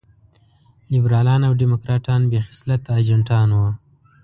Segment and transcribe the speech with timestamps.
[0.93, 3.69] لېبرالان او ډيموکراټان بې خصلته اجنټان وو.